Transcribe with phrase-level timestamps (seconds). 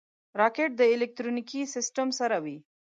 [0.39, 2.57] راکټ له الکترونیکي سیسټم سره وي